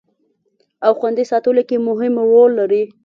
او 0.85 0.91
خوندي 0.99 1.23
ساتلو 1.31 1.61
کې 1.69 1.77
مهم 1.87 2.13
رول 2.31 2.51
لري 2.59 2.83